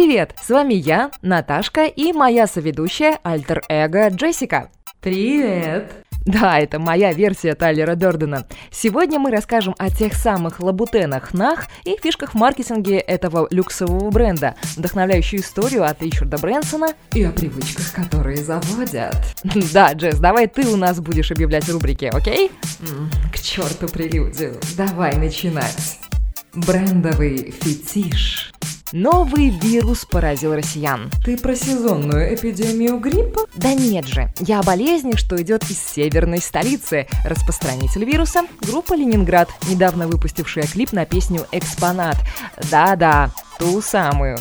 Привет! 0.00 0.32
С 0.40 0.48
вами 0.50 0.74
я, 0.74 1.10
Наташка 1.22 1.86
и 1.86 2.12
моя 2.12 2.46
соведущая 2.46 3.18
альтер-эго 3.24 4.06
Джессика. 4.10 4.70
Привет! 5.00 5.90
Да, 6.24 6.60
это 6.60 6.78
моя 6.78 7.12
версия 7.12 7.56
Тайлера 7.56 7.96
Дордена. 7.96 8.46
Сегодня 8.70 9.18
мы 9.18 9.32
расскажем 9.32 9.74
о 9.76 9.90
тех 9.90 10.14
самых 10.14 10.60
лабутенах 10.60 11.34
Нах 11.34 11.66
и 11.84 11.96
фишках 12.00 12.34
в 12.34 12.36
маркетинге 12.36 12.98
этого 12.98 13.48
люксового 13.50 14.08
бренда, 14.12 14.54
вдохновляющую 14.76 15.40
историю 15.40 15.82
от 15.82 16.00
Ричарда 16.00 16.38
Брэнсона 16.38 16.90
и 17.12 17.24
о 17.24 17.32
привычках, 17.32 17.92
которые 17.92 18.36
заводят. 18.36 19.16
Да, 19.72 19.94
Джесс, 19.94 20.20
давай 20.20 20.46
ты 20.46 20.64
у 20.68 20.76
нас 20.76 21.00
будешь 21.00 21.32
объявлять 21.32 21.68
рубрики, 21.68 22.04
окей? 22.04 22.52
К 23.32 23.38
черту 23.40 23.88
прелюдию, 23.88 24.60
давай 24.76 25.16
начинать. 25.16 25.98
Брендовый 26.54 27.52
фетиш. 27.60 28.52
Новый 28.92 29.50
вирус 29.50 30.06
поразил 30.06 30.54
россиян. 30.54 31.10
Ты 31.22 31.36
про 31.36 31.54
сезонную 31.54 32.34
эпидемию 32.34 32.98
гриппа? 32.98 33.42
Да 33.54 33.74
нет 33.74 34.06
же, 34.06 34.32
я 34.40 34.60
о 34.60 34.62
болезни, 34.62 35.14
что 35.14 35.40
идет 35.42 35.62
из 35.70 35.78
северной 35.78 36.40
столицы. 36.40 37.06
Распространитель 37.26 38.04
вируса– 38.06 38.44
группа 38.62 38.94
«Ленинград», 38.94 39.50
недавно 39.68 40.08
выпустившая 40.08 40.64
клип 40.64 40.92
на 40.92 41.04
песню 41.04 41.46
«Экспонат». 41.52 42.16
Да-да, 42.70 43.30
ту 43.58 43.82
самую. 43.82 44.38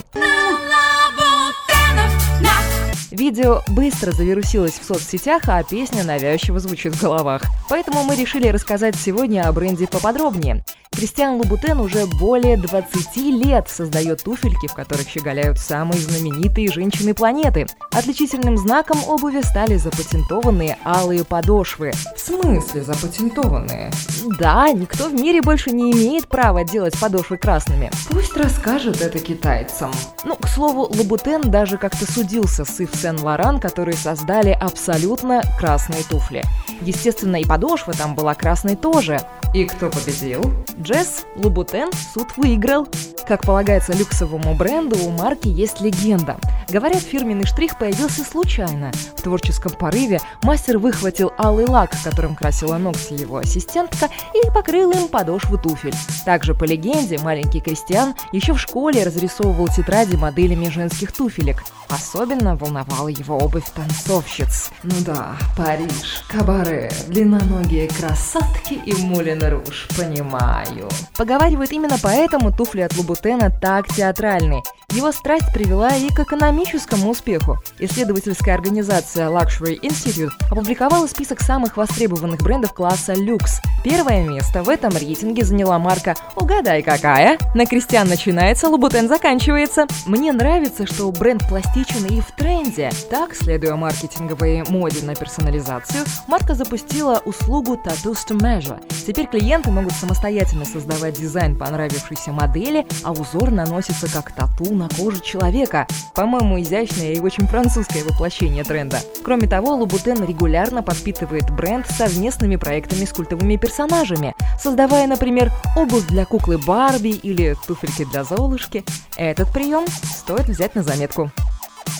Видео 3.12 3.63
быстро 3.68 4.12
завирусилось 4.12 4.79
в 4.79 4.85
соцсетях, 4.85 5.43
а 5.48 5.63
песня 5.63 6.04
навязчиво 6.04 6.59
звучит 6.59 6.93
в 6.93 7.02
головах. 7.02 7.41
Поэтому 7.68 8.04
мы 8.04 8.16
решили 8.16 8.48
рассказать 8.48 8.95
сегодня 8.95 9.48
о 9.48 9.52
бренде 9.52 9.88
поподробнее. 9.88 10.63
Кристиан 10.97 11.35
Лубутен 11.35 11.79
уже 11.79 12.07
более 12.07 12.57
20 12.57 13.17
лет 13.17 13.69
создает 13.69 14.23
туфельки, 14.23 14.65
в 14.65 14.73
которых 14.73 15.07
щеголяют 15.07 15.59
самые 15.59 16.01
знаменитые 16.01 16.71
женщины 16.71 17.13
планеты. 17.13 17.67
Отличительным 17.91 18.57
знаком 18.57 18.98
обуви 19.07 19.41
стали 19.41 19.76
запатентованные 19.76 20.76
алые 20.84 21.23
подошвы. 21.23 21.91
В 22.15 22.20
смысле 22.20 22.81
запатентованные? 22.81 23.91
Да, 24.39 24.71
никто 24.71 25.09
в 25.09 25.13
мире 25.13 25.43
больше 25.43 25.70
не 25.70 25.91
имеет 25.91 26.27
права 26.27 26.63
делать 26.63 26.99
подошвы 26.99 27.37
красными. 27.37 27.91
Пусть 28.09 28.35
расскажут 28.35 28.99
это 28.99 29.20
китайцам. 29.20 29.91
Ну, 30.26 30.35
к 30.35 30.48
слову, 30.48 30.87
Лубутен 30.91 31.51
даже 31.51 31.77
как-то 31.77 32.11
судился 32.11 32.65
с 32.65 32.79
Ив 32.79 32.89
Сен-Лоран, 32.95 33.59
которые 33.59 33.95
создали 33.95 34.49
абсолютно 34.49 35.43
красные 35.59 36.01
туфли. 36.09 36.43
Естественно, 36.82 37.35
и 37.35 37.45
подошва 37.45 37.93
там 37.93 38.15
была 38.15 38.34
красной 38.34 38.76
тоже. 38.76 39.20
И 39.58 39.66
кто 39.66 39.90
победил? 39.90 40.54
Джесс 40.80 41.26
Лубутен 41.36 41.90
суд 42.13 42.27
выиграл. 42.38 42.88
Как 43.27 43.41
полагается 43.41 43.91
люксовому 43.91 44.54
бренду, 44.54 44.96
у 45.04 45.10
марки 45.10 45.48
есть 45.48 45.82
легенда. 45.82 46.38
Говорят, 46.70 47.02
фирменный 47.02 47.48
штрих 47.48 47.80
появился 47.80 48.24
случайно. 48.24 48.91
В 49.16 49.24
творческом 49.24 49.72
порыве 49.72 50.22
мастер 50.44 50.78
выхватил 50.78 51.34
алый 51.40 51.66
лак, 51.66 51.90
которым 52.04 52.35
красила 52.35 52.78
ногти 52.78 53.13
его 53.13 53.38
ассистентка, 53.38 54.10
и 54.35 54.48
покрыл 54.52 54.91
им 54.91 55.08
подошву 55.08 55.58
туфель. 55.58 55.96
Также, 56.24 56.54
по 56.54 56.63
легенде, 56.63 57.18
маленький 57.18 57.60
Кристиан 57.60 58.13
еще 58.32 58.54
в 58.54 58.62
школе 58.62 59.04
разрисовывал 59.04 59.70
тетради 59.70 60.18
моделями 60.18 60.70
женских 60.70 61.12
туфелек. 61.12 61.63
Особенно 61.90 62.55
волновала 62.55 63.07
его 63.07 63.38
обувь 63.38 63.70
танцовщиц. 63.74 64.72
Ну 64.84 64.96
да, 65.06 65.35
Париж, 65.56 66.24
кабаре, 66.28 66.91
длинноногие 67.07 67.88
красотки 67.88 68.74
и 68.74 68.94
Мулин 68.94 69.41
Руж, 69.44 69.88
понимаю. 69.97 70.90
Поговаривают 71.16 71.72
именно 71.72 71.97
поэтому 72.02 72.52
туфли 72.52 72.81
от 72.81 72.96
Лубутена 72.97 73.50
так 73.50 73.88
театральны. 73.88 74.62
Его 74.94 75.12
страсть 75.12 75.52
привела 75.53 75.96
и 75.96 76.07
к 76.07 76.19
экономическому 76.19 77.09
успеху. 77.09 77.57
Исследовательская 77.78 78.56
организация 78.56 79.28
Luxury 79.28 79.78
Institute 79.81 80.31
опубликовала 80.50 81.07
список 81.07 81.41
самых 81.41 81.75
востребованных 81.75 82.41
брендов 82.41 82.73
класса 82.73 83.13
люкс. 83.13 83.59
Первое 83.84 84.23
место 84.23 84.63
в 84.63 84.69
этом 84.69 84.95
рейтинге 84.95 85.44
заняла 85.44 85.78
марка 85.78 86.16
«Угадай, 86.38 86.84
какая?» 86.84 87.38
На 87.53 87.66
Кристиан 87.66 88.07
начинается, 88.07 88.69
Лубутен 88.69 89.09
заканчивается. 89.09 89.88
Мне 90.06 90.31
нравится, 90.31 90.88
что 90.88 91.11
бренд 91.11 91.45
пластичен 91.77 92.05
и 92.05 92.21
в 92.21 92.31
тренде. 92.31 92.89
Так, 93.09 93.35
следуя 93.35 93.75
маркетинговой 93.75 94.63
моде 94.69 95.05
на 95.05 95.15
персонализацию, 95.15 96.05
марка 96.27 96.55
запустила 96.55 97.21
услугу 97.25 97.75
Tattoos 97.75 98.19
to 98.27 98.38
Measure. 98.38 98.81
Теперь 99.05 99.27
клиенты 99.27 99.69
могут 99.69 99.93
самостоятельно 99.93 100.66
создавать 100.66 101.19
дизайн 101.19 101.57
понравившейся 101.57 102.31
модели, 102.31 102.85
а 103.03 103.11
узор 103.11 103.51
наносится 103.51 104.11
как 104.11 104.31
тату 104.31 104.73
на 104.73 104.89
кожу 104.89 105.19
человека. 105.21 105.87
По-моему, 106.16 106.59
изящное 106.61 107.13
и 107.13 107.19
очень 107.19 107.47
французское 107.47 108.03
воплощение 108.03 108.63
тренда. 108.63 108.99
Кроме 109.23 109.47
того, 109.47 109.75
Лубутен 109.75 110.23
регулярно 110.25 110.83
подпитывает 110.83 111.49
бренд 111.51 111.85
совместными 111.87 112.55
проектами 112.55 113.05
с 113.05 113.13
культовыми 113.13 113.57
персонажами, 113.57 114.35
создавая, 114.61 115.07
например, 115.07 115.51
обувь 115.75 116.07
для 116.07 116.25
куклы 116.25 116.57
Барби 116.57 117.09
или 117.09 117.55
туфельки 117.67 118.05
для 118.05 118.23
Золушки. 118.23 118.83
Этот 119.16 119.51
прием 119.51 119.85
стоит 119.87 120.47
взять 120.47 120.75
на 120.75 120.83
заметку. 120.83 121.31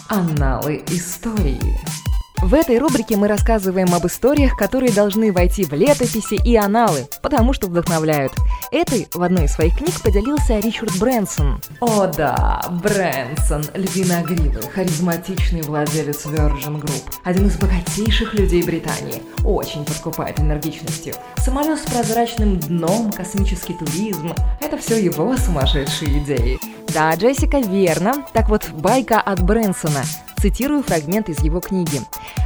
Анналы 0.10 0.84
истории. 0.90 1.80
В 2.42 2.54
этой 2.54 2.78
рубрике 2.78 3.18
мы 3.18 3.28
рассказываем 3.28 3.94
об 3.94 4.06
историях, 4.06 4.56
которые 4.56 4.92
должны 4.92 5.32
войти 5.32 5.64
в 5.64 5.74
летописи 5.74 6.36
и 6.36 6.56
аналы, 6.56 7.08
потому 7.24 7.54
что 7.54 7.68
вдохновляют. 7.68 8.32
Этой 8.72 9.08
в 9.14 9.24
одной 9.24 9.46
из 9.46 9.54
своих 9.54 9.78
книг 9.78 10.02
поделился 10.02 10.60
Ричард 10.60 10.98
Брэнсон. 10.98 11.62
О 11.80 12.08
да, 12.08 12.62
Брэнсон, 12.84 13.64
львиногривый, 13.74 14.62
харизматичный 14.62 15.62
владелец 15.62 16.26
Virgin 16.26 16.82
Group, 16.82 17.14
один 17.24 17.48
из 17.48 17.56
богатейших 17.56 18.34
людей 18.34 18.64
Британии, 18.64 19.24
очень 19.46 19.86
подкупает 19.86 20.42
энергичностью. 20.42 21.14
Самолет 21.38 21.80
с 21.80 21.84
прозрачным 21.84 22.60
дном, 22.60 23.14
космический 23.14 23.74
туризм– 23.74 24.34
это 24.62 24.78
все 24.78 25.02
его 25.02 25.38
сумасшедшие 25.38 26.20
идеи. 26.20 26.60
Да, 26.94 27.16
Джессика, 27.16 27.60
верно. 27.60 28.26
Так 28.34 28.50
вот, 28.50 28.70
байка 28.74 29.22
от 29.22 29.42
Брэнсона. 29.42 30.04
Цитирую 30.42 30.84
фрагмент 30.84 31.30
из 31.30 31.40
его 31.40 31.62
книги. 31.62 32.02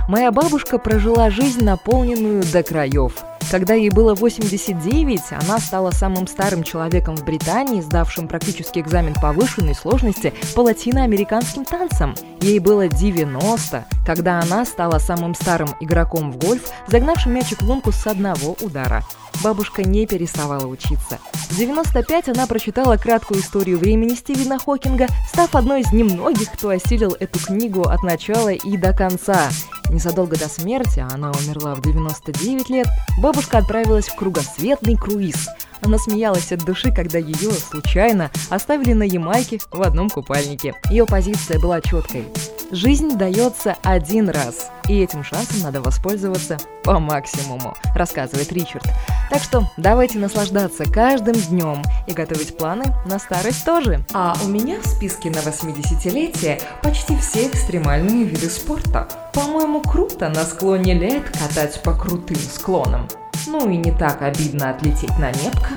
«Моя 0.07 0.31
бабушка 0.31 0.77
прожила 0.77 1.29
жизнь, 1.29 1.63
наполненную 1.63 2.43
до 2.43 2.63
краев. 2.63 3.13
Когда 3.51 3.73
ей 3.73 3.89
было 3.89 4.15
89, 4.15 5.21
она 5.43 5.59
стала 5.59 5.91
самым 5.91 6.25
старым 6.25 6.63
человеком 6.63 7.17
в 7.17 7.25
Британии, 7.25 7.81
сдавшим 7.81 8.29
практически 8.29 8.79
экзамен 8.79 9.13
повышенной 9.13 9.75
сложности 9.75 10.33
по 10.55 10.61
латиноамериканским 10.61 11.65
танцам. 11.65 12.15
Ей 12.39 12.59
было 12.59 12.87
90, 12.87 13.85
когда 14.05 14.39
она 14.39 14.63
стала 14.63 14.99
самым 14.99 15.35
старым 15.35 15.75
игроком 15.81 16.31
в 16.31 16.37
гольф, 16.37 16.69
загнавшим 16.87 17.33
мячик 17.33 17.61
в 17.61 17.67
лунку 17.67 17.91
с 17.91 18.07
одного 18.07 18.55
удара. 18.61 19.03
Бабушка 19.43 19.83
не 19.83 20.07
переставала 20.07 20.65
учиться. 20.65 21.19
В 21.49 21.57
95 21.57 22.29
она 22.29 22.47
прочитала 22.47 22.95
краткую 22.95 23.41
историю 23.41 23.79
времени 23.79 24.15
Стивена 24.15 24.59
Хокинга, 24.59 25.07
став 25.27 25.53
одной 25.55 25.81
из 25.81 25.91
немногих, 25.91 26.49
кто 26.53 26.69
осилил 26.69 27.17
эту 27.19 27.37
книгу 27.39 27.81
от 27.81 28.01
начала 28.03 28.53
и 28.53 28.77
до 28.77 28.93
конца. 28.93 29.49
Незадолго 29.91 30.37
до 30.37 30.47
смерти, 30.47 30.99
а 30.99 31.13
она 31.13 31.31
умерла 31.31 31.75
в 31.75 31.81
99 31.81 32.69
лет, 32.69 32.87
бабушка 33.21 33.57
отправилась 33.57 34.07
в 34.07 34.15
кругосветный 34.15 34.95
круиз. 34.95 35.49
Она 35.81 35.97
смеялась 35.97 36.53
от 36.53 36.63
души, 36.63 36.93
когда 36.93 37.17
ее 37.17 37.51
случайно 37.51 38.31
оставили 38.49 38.93
на 38.93 39.03
Ямайке 39.03 39.59
в 39.69 39.81
одном 39.81 40.09
купальнике. 40.09 40.75
Ее 40.89 41.05
позиция 41.05 41.59
была 41.59 41.81
четкой. 41.81 42.25
Жизнь 42.71 43.17
дается 43.17 43.75
один 43.83 44.29
раз, 44.29 44.71
и 44.87 45.01
этим 45.01 45.25
шансом 45.25 45.59
надо 45.59 45.81
воспользоваться 45.81 46.57
по 46.85 46.99
максимуму, 46.99 47.75
рассказывает 47.93 48.49
Ричард. 48.53 48.85
Так 49.29 49.43
что 49.43 49.69
давайте 49.75 50.19
наслаждаться 50.19 50.85
каждым 50.85 51.33
днем 51.33 51.83
и 52.07 52.13
готовить 52.13 52.55
планы 52.55 52.85
на 53.05 53.19
старость 53.19 53.65
тоже. 53.65 54.05
А 54.13 54.37
у 54.45 54.47
меня 54.47 54.79
в 54.79 54.87
списке 54.87 55.29
на 55.29 55.39
80-летие 55.39 56.61
почти 56.81 57.17
все 57.17 57.47
экстремальные 57.47 58.23
виды 58.23 58.49
спорта. 58.49 59.05
По-моему, 59.33 59.81
круто 59.81 60.29
на 60.29 60.45
склоне 60.45 60.93
лет 60.93 61.29
катать 61.29 61.83
по 61.83 61.93
крутым 61.93 62.37
склонам. 62.37 63.09
Ну 63.47 63.69
и 63.69 63.75
не 63.75 63.91
так 63.91 64.21
обидно 64.21 64.69
отлететь 64.69 65.17
на 65.19 65.31
небко. 65.31 65.71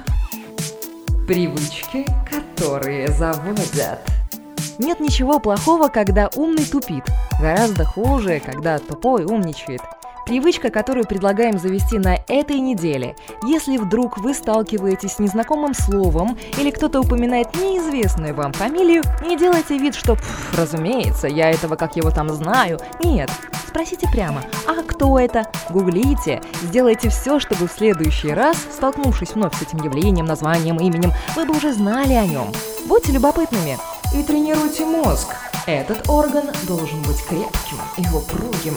Привычки, 1.27 2.07
которые 2.31 3.09
заводят. 3.09 3.99
Нет 4.79 5.01
ничего 5.01 5.39
плохого, 5.39 5.89
когда 5.89 6.29
умный 6.35 6.65
тупит. 6.65 7.05
Гораздо 7.41 7.85
хуже, 7.85 8.41
когда 8.45 8.79
тупой 8.79 9.25
умничает. 9.25 9.81
Привычка, 10.27 10.71
которую 10.71 11.07
предлагаем 11.07 11.59
завести 11.59 11.99
на 11.99 12.17
этой 12.29 12.59
неделе. 12.59 13.15
Если 13.47 13.77
вдруг 13.77 14.17
вы 14.17 14.33
сталкиваетесь 14.33 15.13
с 15.13 15.19
незнакомым 15.19 15.75
словом 15.75 16.39
или 16.59 16.71
кто-то 16.71 17.01
упоминает 17.01 17.55
неизвестную 17.57 18.35
вам 18.35 18.55
фамилию, 18.55 19.03
не 19.23 19.37
делайте 19.37 19.77
вид, 19.77 19.95
что 19.95 20.17
«разумеется, 20.57 21.29
я 21.29 21.51
этого 21.51 21.77
как 21.77 21.97
его 21.97 22.11
там 22.11 22.31
знаю». 22.31 22.79
Нет, 23.03 23.31
спросите 23.69 24.09
прямо 24.11 24.41
«А 24.67 24.83
кто 24.83 25.19
это?» 25.19 25.47
Гуглите, 25.69 26.41
сделайте 26.63 27.11
все, 27.11 27.39
чтобы 27.39 27.69
в 27.69 27.73
следующий 27.73 28.31
раз, 28.31 28.57
столкнувшись 28.75 29.35
вновь 29.35 29.59
с 29.59 29.63
этим 29.63 29.85
явлением, 29.85 30.25
названием, 30.25 30.79
именем, 30.79 31.13
вы 31.37 31.45
бы 31.45 31.55
уже 31.55 31.75
знали 31.75 32.15
о 32.15 32.27
нем. 32.27 32.51
Будьте 32.87 33.13
любопытными. 33.13 33.77
И 34.15 34.23
тренируйте 34.23 34.85
мозг. 34.85 35.29
Этот 35.67 36.09
орган 36.09 36.51
должен 36.65 37.03
быть 37.03 37.23
крепким 37.25 37.79
и 37.97 38.07
упругим. 38.15 38.77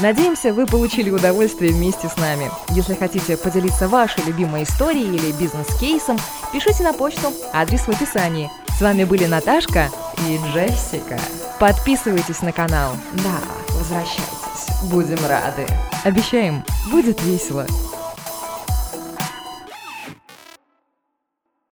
Надеемся, 0.00 0.52
вы 0.52 0.66
получили 0.66 1.10
удовольствие 1.10 1.72
вместе 1.72 2.08
с 2.08 2.16
нами. 2.16 2.50
Если 2.70 2.94
хотите 2.94 3.36
поделиться 3.36 3.88
вашей 3.88 4.24
любимой 4.24 4.62
историей 4.62 5.08
или 5.08 5.32
бизнес-кейсом, 5.32 6.18
пишите 6.52 6.84
на 6.84 6.92
почту, 6.92 7.32
адрес 7.52 7.80
в 7.80 7.88
описании. 7.88 8.50
С 8.78 8.80
вами 8.80 9.04
были 9.04 9.26
Наташка 9.26 9.90
и 10.28 10.38
Джессика. 10.52 11.18
Подписывайтесь 11.58 12.42
на 12.42 12.52
канал. 12.52 12.92
Да, 13.14 13.74
возвращайтесь. 13.74 14.82
Будем 14.84 15.18
рады. 15.26 15.66
Обещаем, 16.04 16.64
будет 16.92 17.20
весело. 17.22 17.66